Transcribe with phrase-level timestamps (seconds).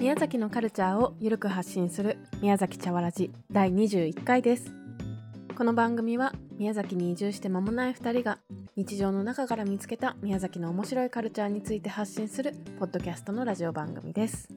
[0.00, 4.72] 宮崎のカルチャーをゆるく発信する宮崎茶わらじ第21回です。
[5.56, 8.38] この番組は宮崎に移住して間もない2人が
[8.76, 14.48] 日常の中から見つけた宮崎の面白いカルチャーについて発信するポッドキャストのラジオ番組です、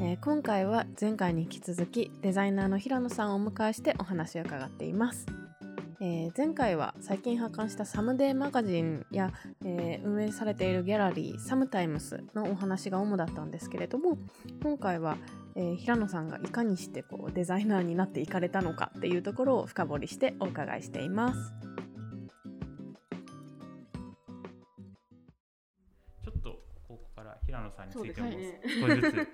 [0.00, 5.45] えー今回は前回に引き続きデザイナーの平野さんをお迎えしてお話を伺っています。
[6.00, 9.32] えー前回は最近発刊したサムデーマガジンや、
[9.64, 14.18] えー運営されているギャラリーサムタイムスのお話が主だったんですけれども
[14.62, 15.16] 今回は、
[15.54, 21.38] えー平野さんがいかにしてこうデザイナーになっていかれたのかっていうところを深掘りしてお伺いしています。
[26.22, 26.50] ちょっと
[26.86, 28.30] ここから平野さんについても
[28.88, 29.28] 少しずつ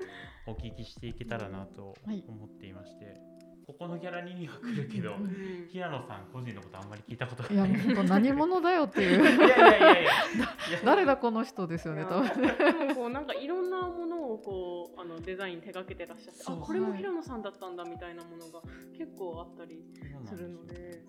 [0.46, 2.22] お聞きしていけたらなと はい。
[2.28, 3.20] 思っていまして、
[3.66, 7.86] ここのギャラリーには来るけど、うん平野さん個人のことあんまり聞いたこといやがない。
[7.86, 10.10] もう本当何者だよっていういやいやいやいや。
[10.84, 18.60] 誰だこの人ですよね多分ねでもこうなんかいろんなものをこうあのデザイン手掛けてらっしゃってあこれも平野さんだったんだみたいなものが
[18.96, 19.84] 結構あったり
[20.26, 21.02] するので。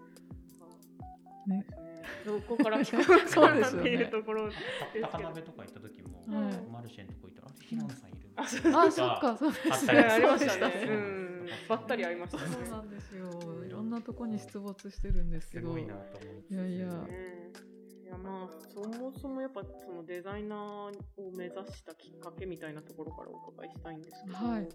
[1.46, 1.66] ね
[2.26, 4.62] どこから聞こうかな っていうところです
[4.94, 5.08] けど。
[5.08, 10.74] 高鍋とか行った時も、はいマルシェのとこ行ったら、平野さんいるあそうあそっかそうあったりありましたね。
[10.88, 12.44] うん、ばったり会いましたね。
[12.52, 13.66] そうなんですよ。
[13.66, 15.68] いろんなとこに出没してるんですけど。
[15.68, 16.88] すごいなと思いやいや
[18.14, 24.68] やまあそもそもやっぱそのデザイナーを目指したきっかけみたいなところからお伺いしたいんですけど、はい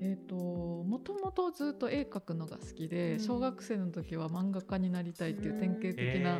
[0.00, 6.38] えっ、ともともとずっと絵描くのが好きで、うん小学生の時は漫画家になりたいっていう典型的な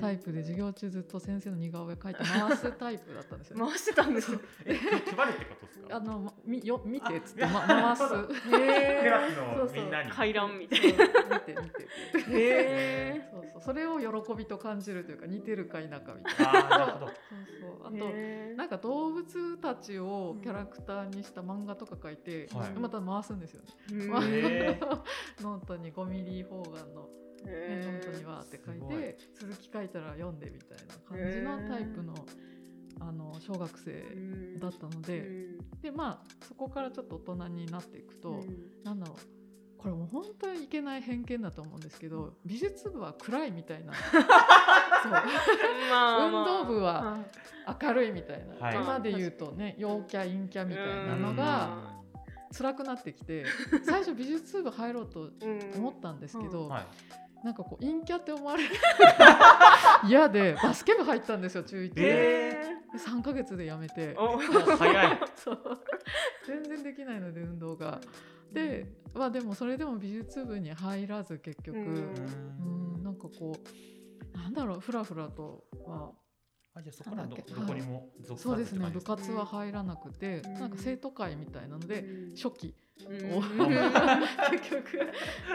[0.00, 3.62] タイプで授業中ずっと先生の似顔絵描いて回すタイプだったんですよ、ね。
[3.66, 4.40] 回してたんですよ。
[4.66, 5.96] え、配るってことですか？
[5.96, 8.02] あのまみよ見てっつって、あま、回す。
[8.54, 10.10] へクラスそうそうのみんなに。
[10.10, 11.88] 回覧みたいそう見て見て。
[12.30, 12.38] な。
[12.38, 16.60] へそうそうそれを喜びと感じるというか似てるか否かみたいな。
[16.60, 17.06] あーなるほど。
[17.06, 17.14] そう
[17.60, 17.86] そう。
[17.86, 18.54] あとえ。
[18.56, 22.70] なんか動物たちをキャラクターにした漫画とか書いて、はい。
[22.78, 24.80] また回すんですよね。
[25.40, 27.08] ノートに5ミリ方眼の、
[27.44, 32.14] ね、ノートにわーって書いて続き書いたら読んでみたいな感じのタイプの
[32.98, 35.48] あの小学生だったので、
[35.82, 38.42] でまあそこからちょっと大人になっていくと、
[38.84, 39.16] なんだろう。
[39.86, 43.92] これもう本当にいけない偏見だと思うんですけど美術部は暗いみたいな
[45.90, 47.18] まあ運動部は
[47.66, 48.76] は明るいみたいな、はい。
[48.76, 51.96] 今で言うとね陽キャ陰キャみたいなのが
[52.56, 53.44] 辛くなってきて
[53.84, 55.30] 最初美術部入ろうと
[55.76, 56.86] 思ったんですけど、はい。
[57.44, 58.74] なんかこう陰キャって思われる。
[60.08, 62.50] 嫌でバスケ部入ったんですよ中1で,、え
[62.92, 64.14] で3ヶ月で辞めて。
[64.16, 64.40] おもう
[64.76, 65.20] 早い。
[65.36, 65.78] そう。
[66.46, 68.00] 全然できないので運動が。
[68.52, 73.68] で,、まあ、でもそれでも美術部に入らず結局、ううんん、なんかこう
[74.36, 76.12] なんだろうふらふらと、は
[76.76, 78.90] あ、じゃあそこからどどこにもあ、属そうですね。
[78.90, 79.16] 部か。
[79.16, 80.54] 活は入らなくて、うん。
[80.54, 82.04] なんか生徒会みたいなので、
[82.40, 82.74] 初期
[83.08, 83.32] うん。
[83.36, 83.42] を
[84.50, 84.98] 結局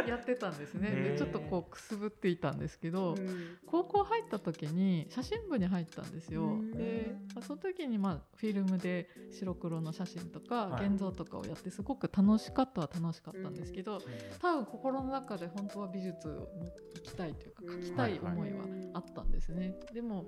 [0.07, 0.91] やってたんですね。
[0.91, 3.57] でちょっとこうくすぶっていたんですけど、うん。
[3.65, 6.43] 高校入った時に写真部に入ったんですよ。
[6.43, 6.71] うん。
[6.71, 10.87] でその時にまあフィルムで白黒の写真とかはい。
[10.87, 14.01] 現像とかをやってすごく楽しかったは楽しかったんですけど、うん。
[14.39, 16.49] 多分心の中で本当は美術を
[16.95, 18.19] 行きたいというかうん描きたい。
[18.19, 19.79] 思いはあったんですね。
[19.93, 20.25] でも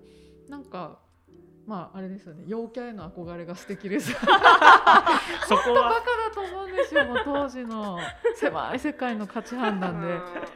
[0.54, 1.00] なんか
[1.66, 2.44] まああれですよね。
[2.46, 4.12] 陽キャへの憧れが素敵です。
[4.12, 4.28] そこ
[5.74, 7.98] バはカだと思うんですよもう当時の。
[8.36, 10.08] 狭い世界の価値判断で。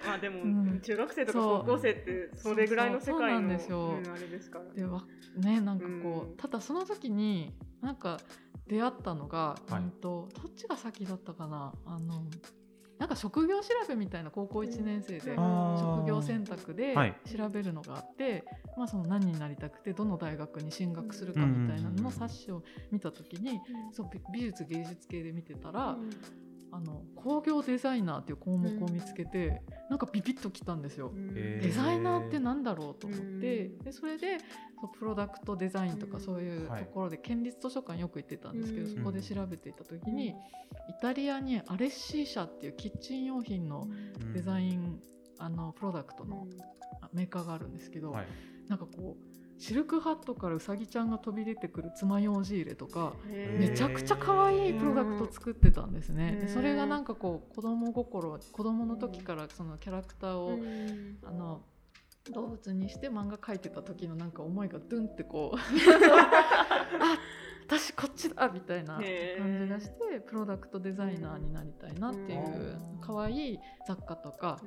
[0.06, 0.80] まあでも、うん。
[0.82, 3.22] 中学生とか高校生ってそれぐらいの世そうそう。
[3.22, 3.78] 界のそうなんですよ。
[3.80, 4.66] うんあれですから。
[4.76, 5.04] でわ
[5.38, 6.38] ねなんかこう、うん。
[6.38, 8.20] ただその時になんか
[8.68, 9.82] 出会ったのが、はい。
[9.82, 11.74] うんとどっちが先だったかな。
[11.88, 12.22] あの
[13.00, 17.16] なんか職業調べみたいな高校1年生で職業選択ではい。
[17.38, 18.44] 調べるのがあって、
[18.76, 23.60] まあ、その何になりたくてどの大学に進学するかみたいなのの冊子を見た時に、
[23.92, 25.96] そ美術芸術系で見てたら、
[26.72, 31.12] あの工業デザイナーっていう項目を見つけて、なんかビビッときたんですよ。
[31.36, 33.40] へデザイナーってなんだろうと思って、うん
[33.80, 34.38] でそれで
[35.00, 36.24] プロダクトデザインとかうん。
[36.24, 36.84] そういうはい。
[36.84, 38.96] ところで県立図書館よく行ってたんですけど、うん。
[38.96, 40.34] そこで調べていた時に、イ
[41.02, 43.88] タリアにアレッシー社っていうキッチン用品の
[44.34, 45.00] デザイン、
[45.40, 46.48] あのプロダクトの
[47.14, 48.28] メーカーがあるんですけど、はい。
[48.68, 53.14] なんかこうシルクハットからうさぎちゃんが飛び出てくる爪楊枝入れとか
[53.58, 56.50] めちゃくちゃ可愛いプロダクト作ってたんですね。
[56.54, 61.18] それがなんかこう子供心子供の時からそのキャラクターを、うん。
[61.24, 61.62] あの
[62.32, 65.58] 動物にして漫画描いてた時のなんか思いがドゥンってこう。
[65.58, 67.18] あ
[67.68, 72.42] 私こっちだみたいな感じがしてプロダクトデザイナーになりたいなっていうう
[72.96, 73.00] ん。
[73.02, 74.60] 可愛い雑貨とか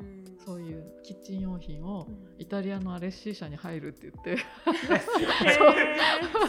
[0.45, 2.07] そういうキッチン用品を
[2.39, 4.45] イタリアのアレッシー社に入るって言って。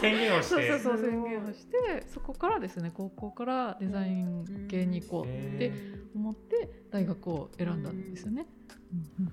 [0.00, 0.68] 宣言をして。
[0.70, 5.72] そうそうそう宣言をしてそこからですね高校からデザイン系に行こうって
[6.14, 8.46] 思って大学を選んだんですよね。
[8.92, 9.24] うん。
[9.24, 9.32] うん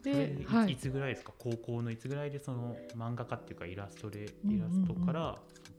[0.00, 0.72] それい,、、ではい。
[0.72, 1.32] い、つぐらいですか？
[1.38, 5.36] 高校のいつぐらいでその漫画家っていうかイラストでイラストから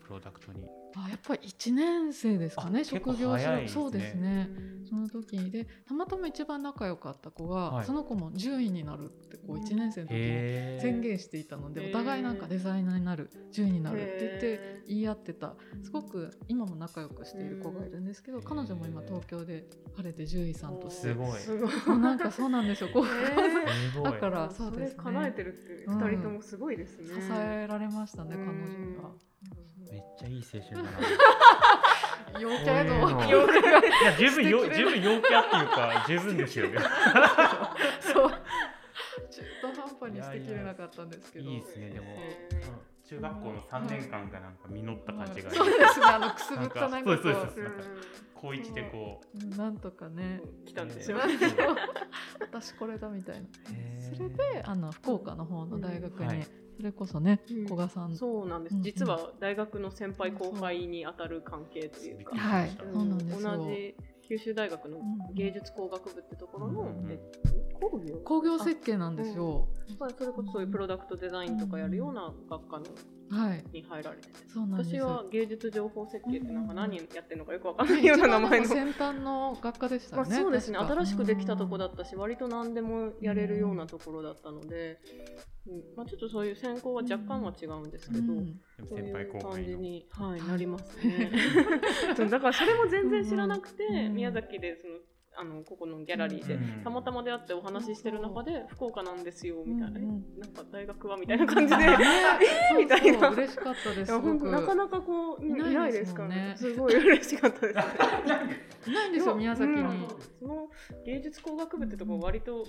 [0.10, 3.82] プロダクトに、あやっぱり1年生ですかね職業早いですね。
[3.82, 4.50] そうですね。
[4.90, 7.86] その時でたまたま一番仲良かった子が、はい。
[7.86, 15.54] その子も獣医になるってこう1年生の時に宣言していたので、お互いなんかデザイナーになる獣医になるって言って言い合ってた
[15.84, 18.44] すごく今も仲良くしている子がいるんですけど、うん。
[18.44, 19.66] 彼女も今東京で
[19.96, 21.14] 晴れて獣医さんとして。
[21.14, 22.00] すごい。
[22.00, 22.90] なんかそうなんですよ。
[22.92, 24.86] こうだからそうですね。
[24.90, 27.22] れ叶えてるって人ともすごいですね。
[27.22, 29.10] 支えられましたね、彼女が。
[29.92, 32.40] めっちゃいい青春だな。
[32.40, 33.10] 陽キャやの。
[33.10, 36.68] といや十分よ十分陽キャっていうか十分ですよ。
[36.68, 36.80] ね
[38.02, 38.32] そう
[40.10, 41.50] にしてきれなかったんですけど。
[41.50, 42.06] いいですねでも。
[42.08, 42.66] へー。
[42.66, 42.78] その
[43.10, 46.00] 中学校の三年間がなんか実った感じがそうです。
[46.00, 47.74] ねあのくすぶったなんかこそうですそうですう。
[48.36, 49.58] 高一でこう。
[49.58, 51.22] なんとかね来たんですねよ。
[52.40, 53.48] 私これだみたいな。
[54.00, 56.48] それであの福岡の方の大学にうんはい。
[56.78, 57.64] それこそねうん。
[57.64, 58.16] 古賀さん。
[58.16, 58.76] そうなんです。
[58.76, 58.82] うん。
[58.84, 62.38] 実は大学の先輩後輩に当たる関係っていうか。
[62.38, 62.70] はい。
[62.70, 63.58] うんそうなんですよ。
[63.58, 67.20] 同じ九州大学のうん芸術工学部ってところの、うんえ
[67.80, 68.16] 工業？
[68.24, 69.68] 工業設計なんですよ。
[70.00, 72.86] まあそれこそそういうプロダクトデザインとかやるような学科の
[73.32, 74.34] はいに入られてて。
[74.48, 74.90] そうなんです。
[74.96, 78.06] 私は芸術情報設計ってなんかうん何やってるのかよくわかんない。
[78.06, 80.78] ような名前の先端の学科でしたまあ、そうですね。
[80.78, 85.00] 新しくできたとこだうんったし、割と何でもやれるようなところだったので、
[85.68, 85.84] うん。
[85.96, 88.60] まあ、ちょっとそういう専攻は若干は違うんですけど、うん。
[88.90, 89.68] そうい先輩う感後輩の。
[89.70, 90.48] じに、はい、はい。
[90.48, 91.32] なりますね。
[92.18, 94.16] そうだからそれも全然知らなくて、うん。
[94.16, 94.94] 宮崎でその
[95.40, 96.84] あのここのギャラリーで、うん。
[96.84, 100.24] たまたま出会ってお話ししてる中で福岡なんですよみたいな、うんうん。
[100.38, 101.78] えなんか大学はみたいな感じで。
[101.78, 101.98] ね
[102.72, 103.20] えーみたいな。
[103.20, 106.36] そうそう嬉しかったですなかなかこう、うんいないでですすかね。
[106.36, 106.56] ね。
[106.58, 108.90] すごい嬉しかったです。
[108.90, 110.08] いないんですよ宮崎に、うん。
[110.40, 110.68] その
[111.06, 112.66] 芸術工学部ってところ割と、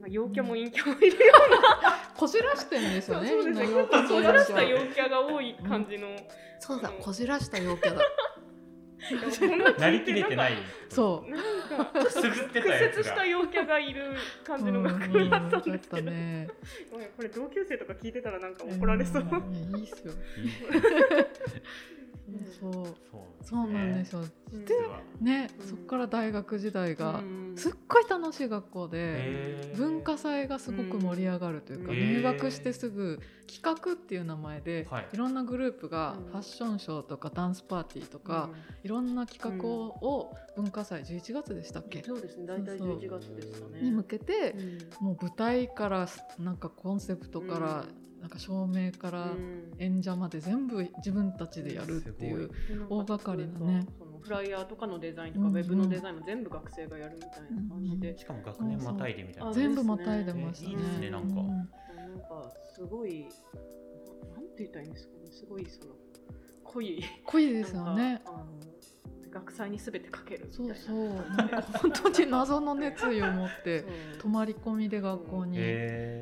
[0.00, 1.32] まあ、陽キャも陰キャもいるよ
[2.16, 6.08] こじらしてるんですうな、よねこじらした陽キャが多い感じの、
[6.60, 8.02] そうだこじらした陽キャだ
[9.78, 10.52] なりきれてない
[10.88, 11.30] そう。
[11.30, 12.30] なんか屈折
[13.04, 14.14] した陽キャがいる
[14.44, 16.48] 感じの学うん部だったんですだけど、ね
[17.16, 19.22] これ同級生とか聞いてたらなんか怒られそう、
[19.76, 20.12] いいっすよ
[22.60, 22.72] そう。
[22.72, 22.94] そう。
[23.44, 24.20] そうなんですよ。
[24.20, 25.00] うん実は。
[25.20, 25.66] ね、うん。
[25.66, 31.98] そっから大学時代がうんすっごい楽しい学校で文化祭がすごく盛り上がるというかうん。
[31.98, 33.18] 入学してすぐ
[33.50, 35.08] 企画っていう名前ではい。
[35.12, 36.30] いろんなグループがうん。
[36.32, 38.50] ファッションショーとかダンスパーティーとか
[38.84, 42.02] いろんな企画をを文化祭11月でしたっけ？
[42.02, 42.46] そうですね。
[42.46, 42.98] 大体そうそう。
[42.98, 43.80] 11月でしたね。
[43.82, 44.54] に向けて
[45.00, 45.06] うん。
[45.06, 46.06] もう舞台から
[46.38, 47.84] なんかコンセプトから
[48.22, 49.62] なんか照明からうん。
[49.78, 52.50] 演者まで全部自分たちでやるっていう
[52.88, 53.86] 大掛かりなね。
[53.98, 59.50] そのフライヤーとかのデザインとか、ウェブのデザインも全部学生がやるみたいな感じで、しかも学年またいでみたいな。
[59.50, 60.70] あ全部またいでましたね。
[60.70, 61.40] いいですねなんか。
[61.40, 65.30] うなんかすごいなんて言ったらいいんですかね。
[65.32, 65.94] すごいその
[66.62, 67.02] 濃い。
[67.24, 68.22] 濃いですよね。
[68.24, 68.46] あの
[69.32, 70.74] 学祭にすべてかけるみたいな。
[70.74, 71.36] そうそう。
[71.36, 73.84] なんか本当に謎の熱意を持って
[74.20, 75.58] 泊まり込みで学校に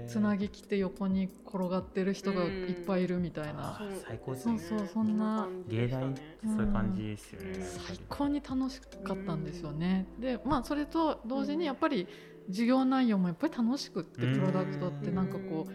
[0.07, 3.81] つなぎきて横に転がってる人がいっぱいいるみたいな。
[4.07, 4.59] 最高ですね。
[4.59, 5.49] そうそうそんな。
[5.69, 6.01] 芸大
[6.45, 7.59] そういう感じですよね。
[7.59, 7.63] うん。
[7.65, 10.07] 最高に楽しかったんですよね。
[10.19, 12.07] でまあそれと同時にやっぱり
[12.49, 14.35] 授業内容もやっぱり楽しくってうん。
[14.35, 15.73] プロダクトってなんかこう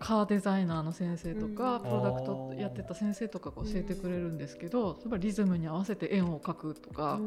[0.00, 1.82] カーデザイナーの先生とかうん。
[1.82, 7.20] プロダクトやってた先生とかが教えてくれるんですけど例えばリズムに合わせて円を描くとか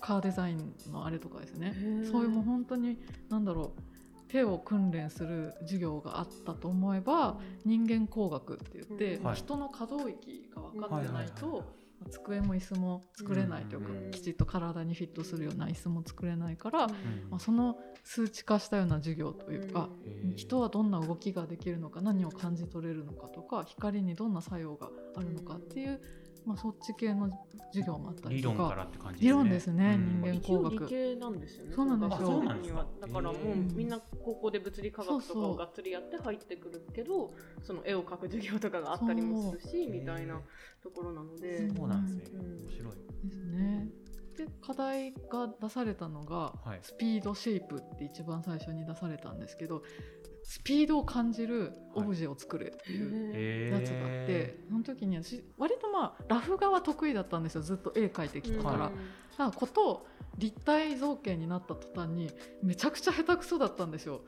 [0.00, 1.74] カーデザインのあれとかですね。
[2.10, 3.80] そういうもう本当に何だろう
[4.28, 11.64] 手を訓練する授業があったと思えば人間工学って言って、人の可動域が分かってないと、
[12.10, 16.90] 机も椅子も作れないというか、うんきちっと体にフィットするような椅子も作れないから、うん。
[17.30, 20.36] まあ、その数値化したような授業というか、へー。
[20.36, 26.00] 人はどんな動きができるのか何を感じ取れるのかとか光にどんな作用があるのかっていう、
[26.46, 27.28] まあ、そっち系の
[27.72, 28.54] 授業もあったりとか。
[28.54, 30.22] 理論からって感じ理論ですねうん。
[30.22, 30.84] 人間工学。
[30.84, 31.72] 理系なんですよね。
[31.74, 32.22] そうなんです
[32.70, 32.86] よ。
[33.00, 40.40] だからもうみんな高校で物理科学とかをがっつりやって入ってくるけど、その絵を描く授業とかがあったりもするしみたいな
[40.82, 42.94] ところなので、そうなんですねうん面白い。
[43.28, 43.88] ですね。
[44.36, 46.78] で課題が出されたのがはい。
[46.82, 49.82] スピードシェイプって一番最初に出されたんですけど
[50.44, 57.62] スピードを感じるオブジェを作れっていうへやつがあって、その時に私割とまあラフ画は得意だったんですよ。
[57.62, 58.78] ずっと絵描いてきたから。
[58.84, 58.92] はい。
[59.38, 60.06] なんかこと
[60.38, 62.30] 立体造形になった途端に
[62.62, 64.20] めちゃくちゃ下手くそだったんですよ。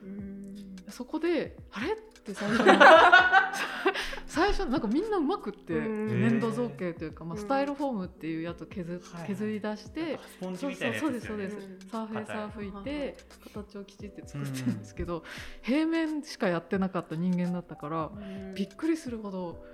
[0.89, 1.93] そこであれ？
[1.93, 2.73] って最初の
[4.29, 6.21] 最初なんかみんなうまくってうん。
[6.21, 7.41] 粘土造形というか、まあ、うん。
[7.41, 11.79] スタイルフォームっていうやつを削,、削り出して、スポンジそうみたいなやつそうですそうです、うん。
[11.89, 13.17] サーフェイサー硬拭いて
[13.53, 15.23] 形をきちって作ってるんですけど、
[15.63, 18.11] 平面しかやってなかった人間だったから、
[18.53, 19.65] びっくりするほど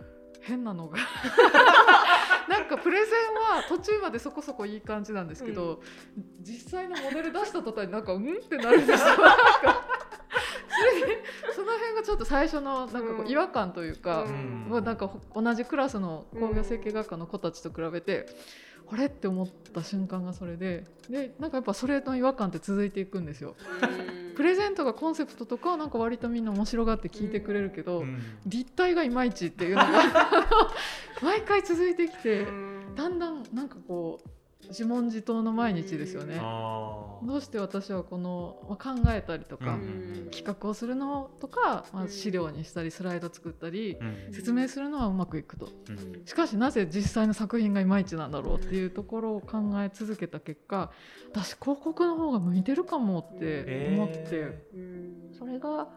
[0.42, 0.98] 変なのが。
[2.48, 5.82] なんかプレゼンは途中までそこそこいい感じなんですけど、
[6.42, 9.16] 実際のモデル出した途端になんかうんってなるんですよ。
[12.06, 14.68] ちょっと最初のなんかこう違和感というか、うん。
[14.70, 18.28] まあなんかほ同じクラスの工業設計学科の子たちと比べて、
[18.92, 19.08] あれ？
[19.08, 23.56] って思った瞬間がそれででなんかやっぱそれの違和感って続いていくんですよ。
[24.36, 28.22] プレゼントがコンセプトとかはなんか割とみんな面白がって聞いてくれるけど、うん。
[28.46, 29.88] 立体がいまいちっていうのが
[31.24, 32.46] 毎回続いてきて
[32.96, 34.30] だんだんなんかこう
[34.70, 36.38] 自問自答の毎日ですよね。
[36.40, 37.28] あー。
[37.28, 40.30] どうして私はこの、まあ、考えたりとか、うん。
[40.32, 42.10] 企画をするのとか、まあ、うん。
[42.10, 44.34] 資料にしたりスライド作ったり、うん。
[44.34, 45.70] 説明するのはうまくいくと。
[45.90, 46.26] うん。
[46.26, 50.92] しかしなぜ実際の作品がいまいちなんだろうっていうところを考え続けた結果
[51.32, 54.64] 私広告の方が向いてるかもって思って、え
[55.38, 55.88] それが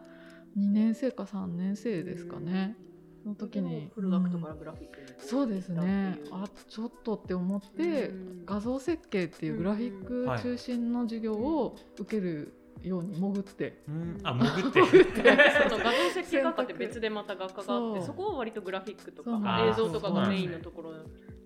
[0.57, 2.75] 2年生か3年生ですかね、
[3.23, 3.91] その時に。
[3.93, 5.07] フル学とからグラフィックに。
[5.19, 6.19] そうですね。
[6.31, 8.11] あちょっとって思って、
[8.45, 14.17] 画像設計っていうグラフィック中心の授業を受けるように潜って、うん。
[14.23, 14.81] あ潜って。
[14.81, 20.93] その画像設計学科って別でまた学科があってそこは割とグラフィックとか映像とかがメインのところ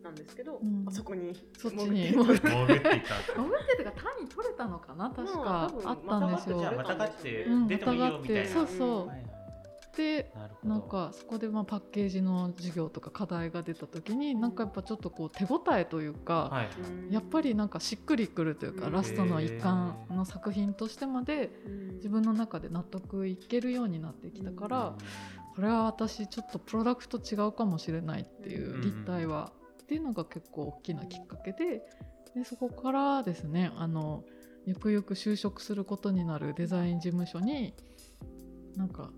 [0.04, 2.34] なんですけど、うんあそこにそっちに潜って。
[2.34, 2.90] 潜って潜っていった。
[2.90, 3.02] 潜っ
[3.68, 5.10] ててか単に取れたのかな？
[5.10, 6.58] 確かあったんですよ。
[6.78, 9.08] またがってうん出てもいいよみたいな、そうそう。
[9.08, 9.26] はいはい
[9.96, 10.70] でなるほど。
[10.70, 17.14] なんかそこでまあパッケージの授業とか課題が出た時になんかやっぱちょっとこう手応えというか、はい。
[17.14, 21.50] やっぱりなんかしっくりくるというか、うんラストの一環の作品としてまで
[21.96, 24.96] 自分の中で納得いけるようになってきたから、
[25.56, 28.82] これは私ちょっとプロダクト違うかもしれないっていううん。
[28.82, 29.52] 立体は、
[29.84, 31.84] っていうのが結構大きなきっかけで
[32.34, 34.24] でそこからですねあの
[34.66, 37.74] ゆくゆく就職することになるデザイン事務所に
[38.76, 39.12] なんか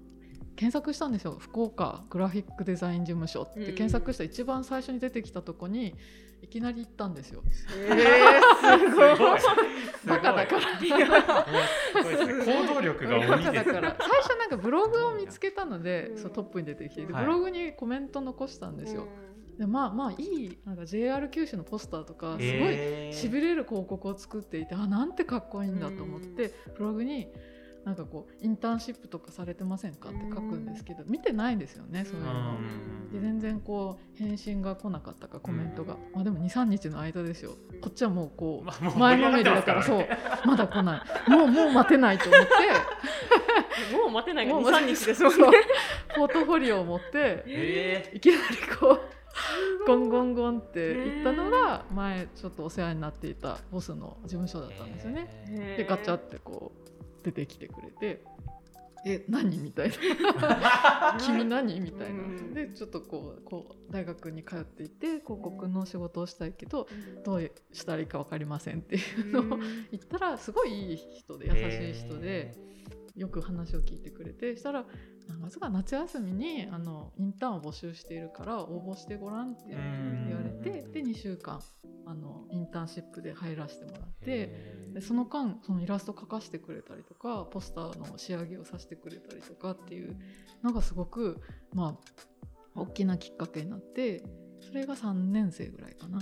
[0.56, 1.36] 検索したんですよ。
[1.40, 3.60] 福岡グラフィックデザイン事務所って。
[3.60, 3.66] うん。
[3.66, 5.96] 検索した一番最初に出てきたとこに
[6.42, 7.44] いきなり行ったんですよ。
[7.76, 9.16] えー、 すごい。
[9.16, 9.40] すごい。
[10.06, 10.62] バカだから。
[10.62, 12.18] すごい。
[12.18, 12.54] ですね。
[12.68, 13.96] 行動力がバ鬼ですカだから。
[14.00, 16.18] 最初なんかブログを見つけたので、うん。
[16.18, 19.08] そうトップに出てきてブログにコメント残したんですよ。
[19.58, 27.30] でまあまあいいなんか JR 九州のポスターとかすごいえーしびれる広告を作っていてあなんてかっこいいんだと思ってブログに
[27.86, 32.58] なんかこうインターンシップとかされてませんかって書くんですけど見てないんですよねそういうの。
[33.14, 37.52] で全然こう返信が来なかったかコメントが、まあでも23日の間ですよ。
[37.82, 40.08] こっちはもうこうう前のめりだからそう。
[40.46, 41.30] まだ来ない。
[41.30, 42.50] もうもう待てないと思って。
[43.96, 45.32] もう待てないがもう23日ですそう。
[46.16, 48.12] ポートフォリオを持ってえ。
[48.16, 48.42] いきなり
[48.80, 55.28] こうゴンゴンゴンって言ったのが前ちょっとお世話になっていたボスの事務所だーったんですよね。
[55.50, 55.76] え。
[55.78, 56.86] でガチャってこう
[57.26, 58.24] 出てきてくれて
[59.04, 66.88] 「え何?」みたいな 「君何?」みたいなうんでちょっとこうこう大学に通っていて広告の仕事をしたいけど
[67.24, 69.00] どうしたらいいか分かりませんってい
[69.32, 69.60] うのを
[69.92, 72.54] 言ったらすごいいい人で優しい人で。
[73.16, 74.86] よく話を聞いてくれてしたら
[75.40, 81.62] 「まずは夏休みにあのインターンを募集しているから応募してごらん」って言われてで2週間
[82.06, 90.16] あのインターンシップで入らせてもらってでその間そのイラスト描かせてくれたりとかポスターの仕上げをさせてくれたりとかっていう
[90.64, 91.42] のがすごく
[91.74, 91.98] ま
[92.76, 94.24] あ大きなきっかけになって
[94.62, 96.20] それが3年生ぐらいかな。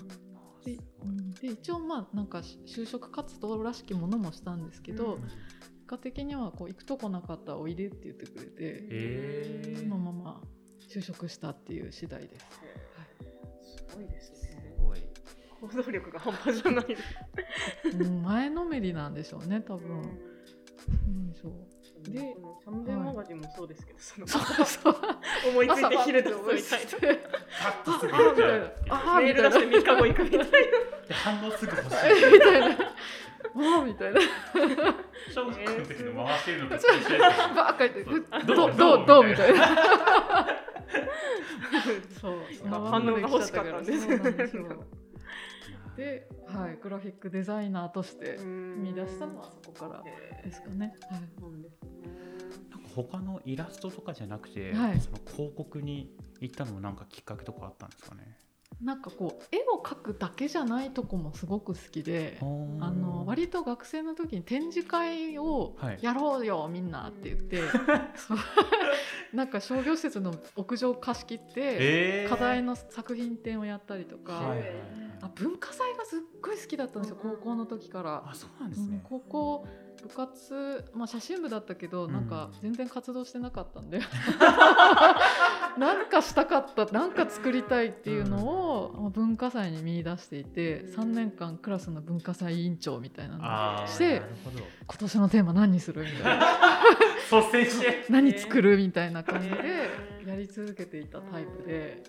[1.41, 5.21] で一応まあなんか就職活動らしきものもしたんですけど、うん。
[5.21, 8.51] 結果的にはこう行くとこなかったらおいでって言ってくれて、
[8.89, 10.41] えそのまま
[10.89, 12.45] 就職したっていう次第です。
[13.89, 14.73] すごいですすね。
[14.77, 14.99] ごい
[15.61, 17.03] 行動力が半端じゃないです。
[17.99, 20.01] うん前のめりなんでしょうね多分。
[20.01, 20.07] な
[21.07, 21.53] んでしょう。
[22.03, 24.95] でこのサンデーマガジンもそうですけど、そのそうそう。
[25.51, 27.19] 思いついて昼と朝思いみたいついて
[27.61, 29.21] パッとすぐあみたいなあな。
[29.21, 30.45] メール出して3日後行くみたいな。
[30.45, 32.67] で反応すぐ欲しいみたいな。
[32.75, 34.19] ああみたいな。
[35.31, 37.25] 小学校の時の回してるのと一緒ですよね
[37.55, 38.25] バー書いてそう。
[38.45, 38.55] どう。
[38.55, 38.75] どう。
[38.75, 39.05] どう。
[39.05, 39.23] どう。
[39.27, 39.67] みたいな。
[42.19, 42.39] そう。
[42.67, 44.17] 反応が欲しかったんですそう。
[44.17, 44.83] なんですよ
[45.95, 50.03] で、はい、グラフィックデザイナーとして生生み出したのはそこから
[50.43, 50.95] ですかね。
[51.09, 51.21] はい。
[52.71, 58.37] なんか他のイラストとかじゃなくて、はいその広告に行ったのもなんかきっかけとかあったんですかね
[58.83, 62.43] なんかこう絵を描くだけじゃないとこもすごく好きであ
[62.91, 67.61] の割と学生の時に展示会をやろうよ、みんなって言って
[69.33, 74.69] なんか商業施設の屋上貸し切って課題の作品展をやったりとか、はいはいはい、
[75.21, 78.23] あ文化祭がすっごい好きだったんですよ高校の時から。
[78.27, 79.67] あそうなんですね、うん、高校
[80.03, 84.01] 部活、まあ、写真部だったけど、なんか全然活動してなかったんで
[85.77, 94.21] なんかしたかったなんか作りたいっていうのを、文化祭に見出していて3年間クラスの文化祭委員長みたいなのをして
[94.87, 96.45] 今年のテーマ何にするみたいな。
[97.31, 98.05] 率先して。
[98.09, 99.55] 何作るみたいな感じで
[100.27, 102.03] やり続けていたタイプで。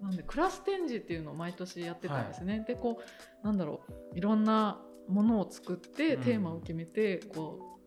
[0.00, 2.56] なんでクラス展示っていうのを毎年やってたんですね。
[2.56, 7.81] はい、でこうなんだろういろんなものを作ってテーマを決めて、こう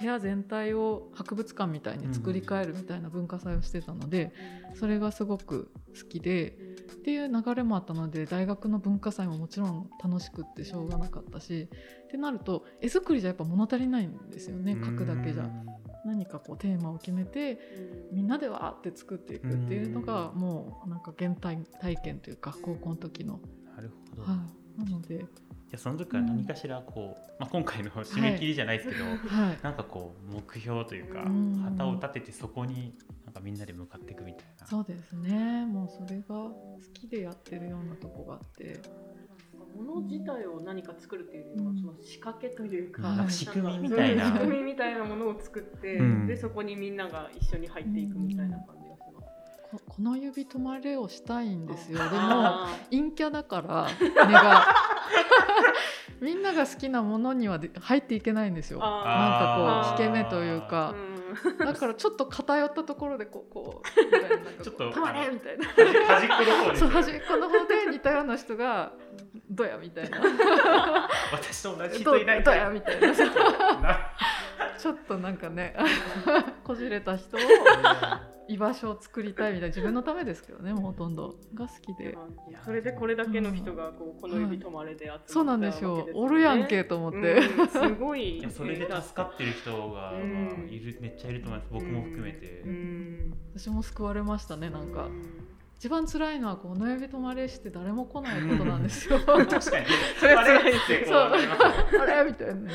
[0.00, 4.32] 部屋全体を博物館みたいに作り変えるみたいな文化祭をしてたので、
[4.74, 6.56] それがすごく好きで
[6.92, 11.68] っていう流れもあったので大学の文化祭ももちろん楽しくってしょうがなかったし
[12.04, 15.48] ってなると絵作りじゃやっぱ物足りないんですよね描くだけじゃ。
[16.02, 17.58] 何かこうテーマを決めて
[18.10, 23.38] みんなでわーって作っていくっていうのがもうなんか原体体験というか高校の時の。
[23.76, 24.38] なるほど、は
[24.78, 25.26] い、なので
[25.70, 29.10] じゃその時から何かしらこう、まあ、今回の締め切りじゃないですけど、は
[29.52, 31.20] い、なんかこう目標というか
[31.70, 32.92] 旗を立ててそこに
[33.24, 34.66] なんかみんなで向かっていくみたいな。
[34.66, 35.64] そうですね。
[35.66, 38.80] もうそれが好きでやってるようなとこがあって。
[39.76, 44.26] もの自体を何か作るっていうよりも、その仕掛けというか、うん、仕組みみたいな。
[44.26, 49.84] 仕組みみたいなものを作って、うん、でそこにみんなが一緒に入っていくみたいな感じがします。
[49.86, 51.98] この指止まれをしたいんですよ。
[51.98, 54.89] でも陰キャだから 根が
[56.20, 58.78] みんなが好きなものには入っていけないんですよ。
[58.78, 58.88] なん
[59.84, 60.94] かこう引け目というか。
[61.60, 64.28] だからちょっと偏ったところでこうこう みたいな。
[64.62, 65.66] ちょっと「たまれ!」みたいな。
[65.66, 68.92] 端っこの方で、そう端っこの方で似たような人が
[69.48, 70.18] 「どや」みたいな。
[71.32, 73.08] 私と同じ人いないどやみたいな
[74.80, 75.74] ちょっとなんかね
[76.64, 77.40] こじれた人を
[78.48, 82.16] 居場所を作りたいみたいな自分のためですけどねもうほとんどが好きで。
[82.64, 86.08] それでこれだけの人がこうこの指止まれで集まって、そうなんですよ。
[86.14, 88.38] おるやんけと思って、うん、すごい。
[88.38, 90.14] いそれで助かってる人が、
[90.68, 91.68] いるめっちゃいると思います。
[91.70, 92.64] 僕も含めて、
[93.54, 95.08] 私も救われましたねなんか。
[95.76, 99.18] 一番辛いのはこう親指止まれして誰も来ないことなんですよ。
[99.20, 99.60] 確かに。
[100.18, 101.16] それ辛いってそう。
[101.16, 101.30] あ
[102.22, 102.30] れ？
[102.30, 102.70] みたいな。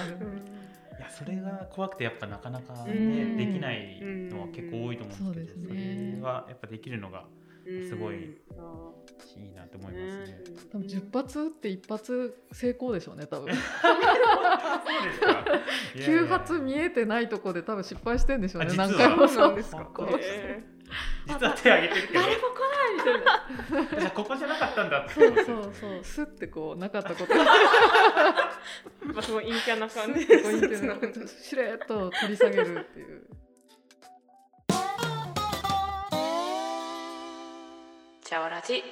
[1.10, 7.26] それが怖くてやっぱなかなか、ね、できないのは結構多いと思うんですけど、それはやっぱできるのが
[7.66, 8.38] すごい
[9.38, 10.44] いいなと思いますね。
[10.72, 13.54] 多分10発打って一発成功でしょうね多分。
[13.54, 15.46] そうですか。
[15.96, 18.76] 9発見えてないとこで多分失敗してんでしょうね。
[18.76, 19.90] 何回もそうですか。
[21.28, 22.20] 実は手挙げてるけど。
[22.22, 24.12] 誰も来ないみたいな。
[24.16, 26.04] ここじゃなかったんだそうそうそう。
[26.06, 27.36] すってこうなかったこと。
[27.36, 27.44] ま
[29.18, 30.26] あすごい陰キャな感じ。
[31.28, 33.28] しれっと取り下げるっていう。
[38.22, 38.84] チャオラジ。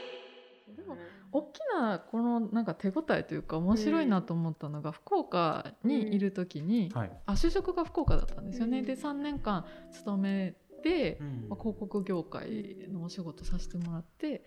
[0.76, 0.98] でも
[1.34, 8.84] 大きなこのなんか手応えというか面白いなと思ったのが、福岡にいる時に、うんはい、あ就職が福岡だったんですよね。
[8.84, 10.54] で3年間勤め
[10.84, 14.44] て、うん、まあ、広告業界のお仕事させてもらって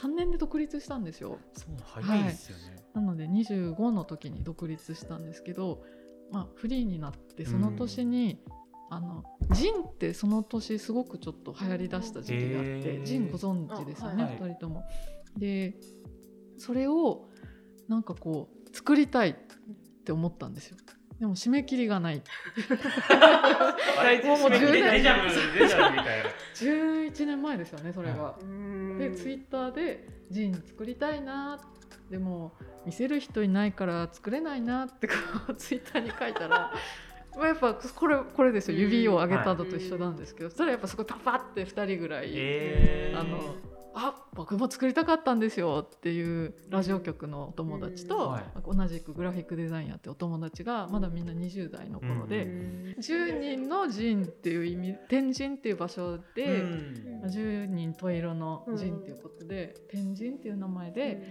[0.00, 1.38] 3年で独立したんですよ。
[1.52, 5.84] そう早いですよね、はい、なので25の時に独立したんですけど、
[6.32, 8.40] まあ、フリーになってその年に、
[8.90, 14.84] うん、あのジンってその年すごくちょっと流行りだした時期があって、ジンご存知ですよね、はい、2人とも。
[15.36, 15.76] で
[16.58, 17.28] それを
[17.88, 19.34] なんかこう作りたいっ
[20.04, 20.76] て思ったんですよ。
[21.20, 22.16] でも締め切りがない。
[22.16, 22.24] もう
[24.50, 25.04] 10年。
[26.54, 28.34] 11年前ですよね、それが。
[28.98, 31.60] で、ツイッターでジン作りたいな。
[32.10, 32.52] でも
[32.84, 35.08] 見せる人いないから作れないなって
[35.56, 36.72] ツイッターに書いたら。
[37.36, 43.56] まあ、やっぱこれこれですよ指を上げたのと一緒なんですけど、そしたらやっぱそこパパって2人ぐらい、あの
[43.94, 61.22] あ僕も作りたかったんですよっていうラジオ局のお友達と、はい、同じくグラフィックデザインやってお友達がまだみんな20代の頃で、うん、10人の陣っていう意味天神っていう場所で、うん、10人十色の陣っていうことで、天神っていう名前で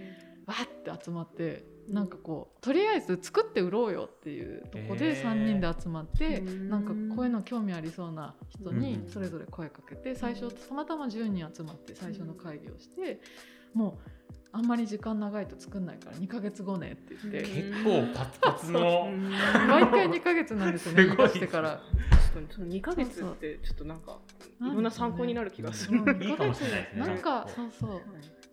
[0.46, 13.20] わって集まってなんかこうとりあえず作って売ろうよっていうとこで3人で集まって、えー、なんかこういうの興味ありそうな人にそれぞれ声かけて最初たまたま10人集まって最初の会議をして
[13.74, 14.10] もう
[14.56, 17.42] あんまり時間長いと作んないから2か月後ねって言って。
[17.42, 19.08] 結構パツパツの。
[19.68, 21.80] 毎回2か月なんですよね言いしてから。
[22.52, 24.20] その2か月ってちょっとなんか
[24.60, 26.04] いろんな参考になる気がする。
[26.04, 26.12] な
[27.08, 28.00] んかそうそう。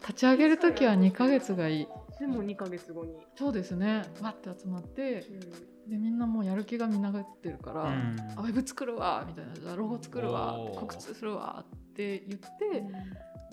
[0.01, 1.87] 立ち上げる時は2ヶ月がいい
[2.19, 3.15] でも2ヶ月後に。
[3.35, 4.03] そうですね。
[4.21, 5.25] わって集まって、
[5.85, 12.91] うん、でみんなもうやる気がみながってるから「うん、あウェブ作るわ」みたいな「じゃあロゴ作るわ」「告知するわ」って言って、うん、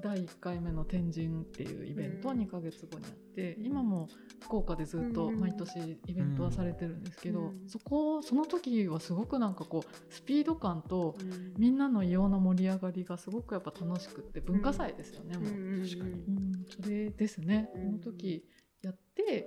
[0.03, 4.09] 第1回目の天神っていうイベントは2ヶ月後にあって、今も
[4.41, 11.17] 福岡でずっと毎年イベントはされてるんですけど、そこその時はすごくなんかこうスピード感と
[11.57, 15.47] みんなの異様な盛り上がりがすごくやっぱ楽しくって文化祭ですよね、もう。
[15.47, 17.71] 確かに、うん、それですね。
[17.75, 18.45] その時
[18.83, 19.47] やって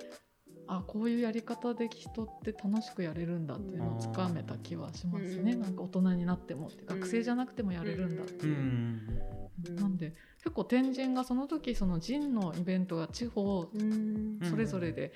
[0.73, 8.55] あこういうやり方で人って楽しくやれるんだっていうのをつかめた気はしますね、うん、なんか大人になってもって学生じゃなくてもやれるんだっていう。
[8.55, 13.67] うん、なんで結構天神がその時その神のイベントが地方
[14.49, 15.11] それぞれで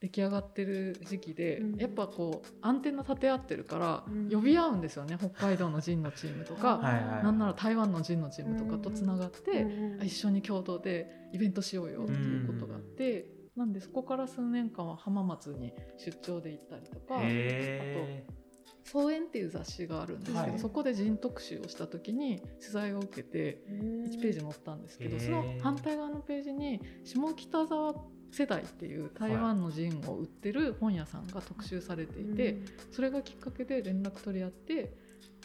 [0.00, 6.78] 出来上がってる時期で、やっぱこうアンテナ立て合ってるから呼び合うんですよね、北海道の神のチームとか、
[7.22, 9.66] なんなら台湾の神のチームとかとつながって、
[10.02, 13.39] 一緒に共同でイベントしようよっていうことがあって。
[13.56, 17.24] なんでそこから数年間は浜松に出張で行ったりとかあと
[18.84, 27.94] 「草園」っていう雑誌があるんですけど、はい、そこで人特集をした時に取材を受けて1ページ載ったんですけどその反対側のページに下北沢
[28.32, 32.58] 世代っていう台湾のジンを売ってる本屋さんが特集されていて、
[32.92, 34.94] それがきっかけで連絡取り合って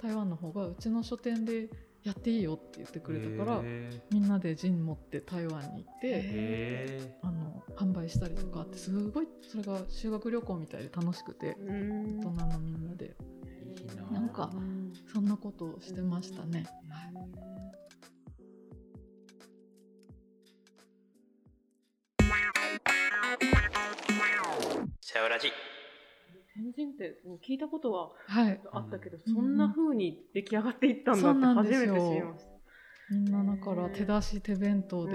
[0.01, 1.69] 台湾の方がうちの書店で
[2.05, 3.61] やっていいよって言ってくれたから
[4.11, 13.15] みんなでジン持って台湾に行ってあの販売したりとかってすごいそれが修学旅行みたいで楽しくて大人のみんなで。
[14.11, 14.49] なんか
[15.13, 16.65] そんなことをしてましたね。
[25.01, 25.51] さよラジ
[26.55, 28.11] 天神って聞いたことは
[28.71, 32.51] あったけど、はい、そんな風に出来上がっていったんだって初めて知りました。
[33.11, 35.11] みんなだから手出し手弁当で。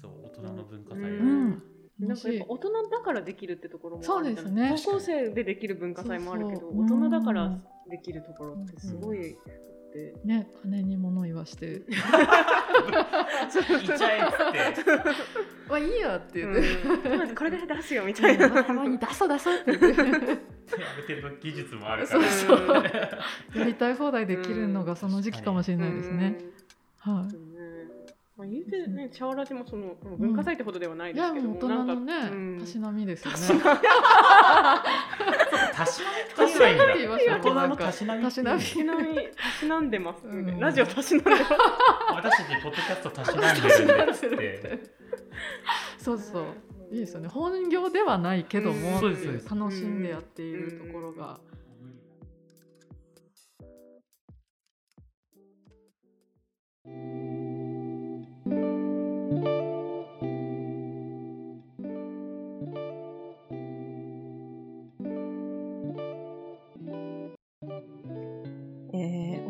[0.00, 1.62] そう大人の文化祭、うん、
[1.98, 4.74] なんかやっぱ大人だからできるってところもそうですね。
[4.84, 7.58] 高校生でできる文化祭もあるけど大人だから
[7.90, 9.36] できるところってすごい
[9.94, 10.14] って。
[10.24, 12.02] ね金に物言わして「言っ
[13.82, 14.22] ちゃえ」
[14.70, 14.90] っつって
[15.68, 16.60] 「まあいいや」って言って、
[17.08, 18.64] うん、これで出すよみたいな。
[18.64, 20.12] たまに出そう出そうって言ってある
[21.22, 22.28] 程度技術もあるから。
[22.28, 22.82] そうそう。
[23.58, 26.38] やりたい放題できるのがその時期かもしれないですね、
[26.98, 27.34] はい、
[28.36, 31.14] まあ、言うてね、チャワラジもその文化祭ってほどではない。
[31.14, 33.36] ですけど、うん、いや大人のね、たしなみですよね。
[33.36, 33.60] たしなみ
[35.72, 36.02] たし
[36.58, 36.84] なみって
[37.26, 38.60] 言いました大人のたしなみ。
[38.60, 39.14] たしなみ。
[39.14, 40.22] たしなんでます。
[40.58, 41.44] ラジオたしなんでます。
[42.14, 43.60] 私たちポッドキャストたしなんで
[44.00, 44.80] るんって。
[45.98, 46.44] そうそう。
[46.92, 47.28] いいですよね。
[47.28, 51.40] 本業ではないけども、楽しんでやっているところが。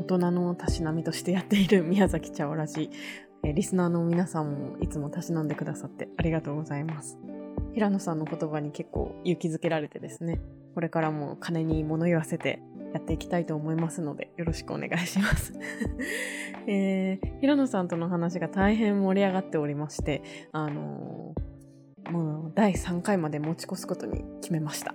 [0.05, 2.91] 大人のたしなみとしてやっている 宮崎茶わらじ、
[3.43, 7.19] えリスナーの皆さんもいつもたしなんでくださってありがとうございます。
[7.73, 10.41] 平野さんの言葉に結構勇気づけられてですね、
[10.75, 12.61] これからも金に物言わせて
[12.93, 15.55] やっていきたいと思いますので、よろしくお願いします。
[16.69, 21.54] えー、平野さんとの話が大変盛り上がっておりまして、あのー
[22.11, 24.95] もう第3回まで持ち越すことに決めました。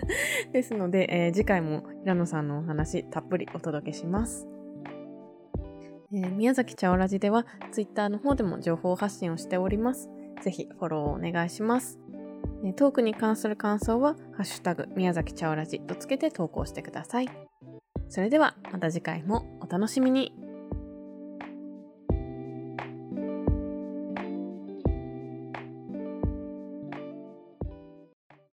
[0.52, 4.48] ですので、えー、次回も平野さんのお話たっぷりお届けします。
[6.12, 10.08] えー、宮崎茶わらじでは Twitter の方でも情報発信をしております。
[10.42, 11.98] ぜひフォローお願いします。
[12.64, 17.28] えー、トークに関する感想は、ハッシュタグ宮崎茶わらじとつけて投稿してください。
[18.08, 20.45] それではまた次回もお楽しみに。